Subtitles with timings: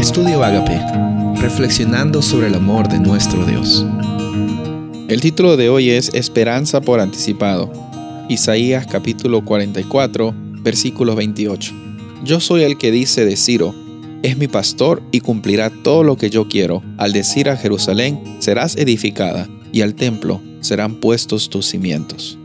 [0.00, 0.80] Estudio Agape,
[1.42, 3.84] reflexionando sobre el amor de nuestro Dios.
[5.08, 7.70] El título de hoy es Esperanza por anticipado.
[8.30, 11.74] Isaías capítulo 44, versículo 28.
[12.24, 13.74] Yo soy el que dice de Ciro,
[14.22, 16.82] es mi pastor y cumplirá todo lo que yo quiero.
[16.96, 22.38] Al decir a Jerusalén, serás edificada, y al templo serán puestos tus cimientos.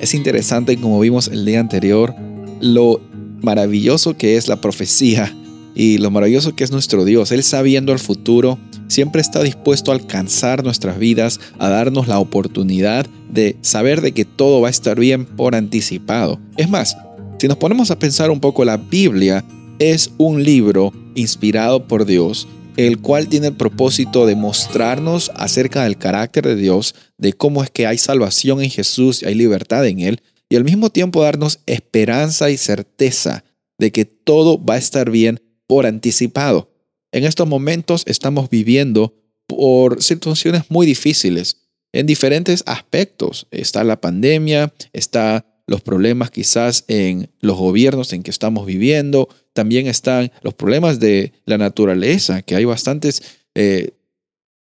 [0.00, 2.16] Es interesante, como vimos el día anterior,
[2.60, 3.00] lo
[3.42, 5.32] maravilloso que es la profecía
[5.74, 7.32] y lo maravilloso que es nuestro Dios.
[7.32, 8.58] Él sabiendo el futuro,
[8.88, 14.24] siempre está dispuesto a alcanzar nuestras vidas, a darnos la oportunidad de saber de que
[14.24, 16.40] todo va a estar bien por anticipado.
[16.56, 16.96] Es más,
[17.38, 19.44] si nos ponemos a pensar un poco, la Biblia
[19.78, 25.96] es un libro inspirado por Dios, el cual tiene el propósito de mostrarnos acerca del
[25.96, 30.00] carácter de Dios, de cómo es que hay salvación en Jesús y hay libertad en
[30.00, 33.44] Él, y al mismo tiempo darnos esperanza y certeza
[33.78, 35.40] de que todo va a estar bien
[35.70, 36.68] por anticipado.
[37.12, 39.14] En estos momentos estamos viviendo
[39.46, 41.58] por situaciones muy difíciles
[41.92, 43.46] en diferentes aspectos.
[43.52, 49.86] Está la pandemia, está los problemas quizás en los gobiernos en que estamos viviendo, también
[49.86, 53.22] están los problemas de la naturaleza, que hay bastantes
[53.54, 53.92] eh,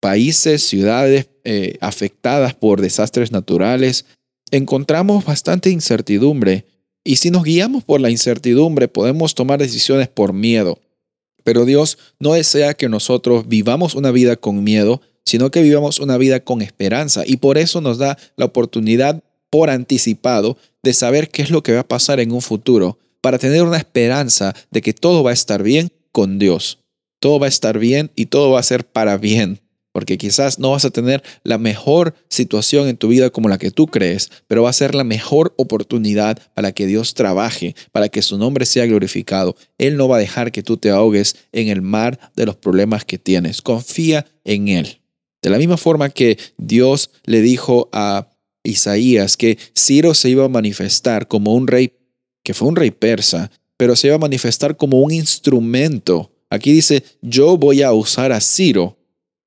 [0.00, 4.06] países, ciudades eh, afectadas por desastres naturales.
[4.50, 6.66] Encontramos bastante incertidumbre
[7.04, 10.80] y si nos guiamos por la incertidumbre podemos tomar decisiones por miedo.
[11.46, 16.18] Pero Dios no desea que nosotros vivamos una vida con miedo, sino que vivamos una
[16.18, 17.22] vida con esperanza.
[17.24, 21.74] Y por eso nos da la oportunidad por anticipado de saber qué es lo que
[21.74, 25.34] va a pasar en un futuro, para tener una esperanza de que todo va a
[25.34, 26.80] estar bien con Dios.
[27.20, 29.60] Todo va a estar bien y todo va a ser para bien
[29.96, 33.70] porque quizás no vas a tener la mejor situación en tu vida como la que
[33.70, 38.20] tú crees, pero va a ser la mejor oportunidad para que Dios trabaje, para que
[38.20, 39.56] su nombre sea glorificado.
[39.78, 43.06] Él no va a dejar que tú te ahogues en el mar de los problemas
[43.06, 43.62] que tienes.
[43.62, 45.00] Confía en Él.
[45.40, 48.28] De la misma forma que Dios le dijo a
[48.64, 51.94] Isaías que Ciro se iba a manifestar como un rey,
[52.44, 56.32] que fue un rey persa, pero se iba a manifestar como un instrumento.
[56.50, 58.95] Aquí dice, yo voy a usar a Ciro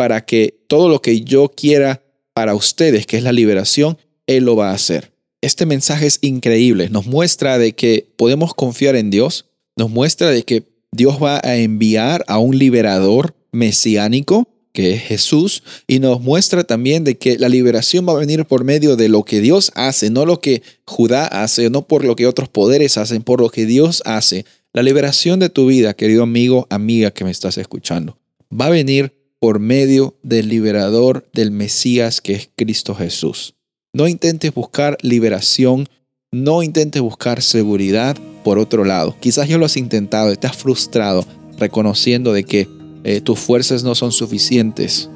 [0.00, 2.02] para que todo lo que yo quiera
[2.32, 5.12] para ustedes, que es la liberación, Él lo va a hacer.
[5.42, 9.44] Este mensaje es increíble, nos muestra de que podemos confiar en Dios,
[9.76, 15.62] nos muestra de que Dios va a enviar a un liberador mesiánico, que es Jesús,
[15.86, 19.24] y nos muestra también de que la liberación va a venir por medio de lo
[19.24, 23.22] que Dios hace, no lo que Judá hace, no por lo que otros poderes hacen,
[23.22, 24.46] por lo que Dios hace.
[24.72, 28.16] La liberación de tu vida, querido amigo, amiga que me estás escuchando,
[28.50, 33.54] va a venir por medio del liberador del Mesías que es Cristo Jesús.
[33.92, 35.88] No intentes buscar liberación,
[36.30, 39.16] no intentes buscar seguridad por otro lado.
[39.18, 41.24] Quizás ya lo has intentado, estás frustrado,
[41.58, 42.68] reconociendo de que
[43.02, 45.08] eh, tus fuerzas no son suficientes.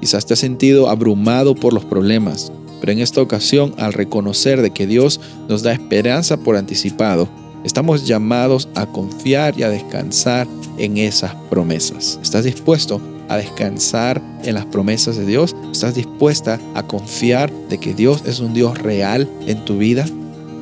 [0.00, 4.70] Quizás te has sentido abrumado por los problemas, pero en esta ocasión, al reconocer de
[4.70, 7.28] que Dios nos da esperanza por anticipado,
[7.64, 10.46] estamos llamados a confiar y a descansar
[10.78, 12.18] en esas promesas.
[12.22, 13.00] ¿Estás dispuesto
[13.32, 15.56] a descansar en las promesas de Dios?
[15.72, 20.04] ¿Estás dispuesta a confiar de que Dios es un Dios real en tu vida?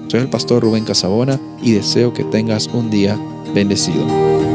[0.09, 3.19] Soy el pastor Rubén Casabona y deseo que tengas un día
[3.55, 4.50] bendecido.